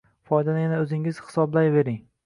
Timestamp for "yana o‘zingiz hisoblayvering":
0.63-2.05